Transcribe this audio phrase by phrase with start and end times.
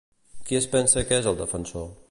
[0.47, 1.89] Qui es pensa que és el defensor?